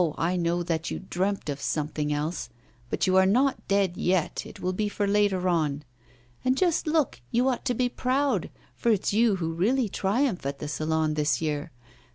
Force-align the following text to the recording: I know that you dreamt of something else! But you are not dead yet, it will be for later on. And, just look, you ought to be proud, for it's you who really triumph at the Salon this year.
I 0.17 0.35
know 0.35 0.63
that 0.63 0.89
you 0.89 0.97
dreamt 0.97 1.47
of 1.47 1.61
something 1.61 2.11
else! 2.11 2.49
But 2.89 3.05
you 3.05 3.17
are 3.17 3.25
not 3.27 3.67
dead 3.67 3.97
yet, 3.97 4.47
it 4.47 4.59
will 4.59 4.73
be 4.73 4.89
for 4.89 5.05
later 5.05 5.47
on. 5.47 5.83
And, 6.43 6.57
just 6.57 6.87
look, 6.87 7.21
you 7.29 7.47
ought 7.47 7.65
to 7.65 7.75
be 7.75 7.87
proud, 7.87 8.49
for 8.75 8.89
it's 8.89 9.13
you 9.13 9.35
who 9.35 9.53
really 9.53 9.89
triumph 9.89 10.43
at 10.43 10.57
the 10.57 10.67
Salon 10.67 11.13
this 11.13 11.39
year. 11.39 11.71